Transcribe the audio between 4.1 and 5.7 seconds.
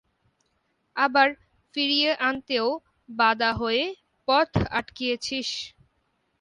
পথ আটকিয়েছিস।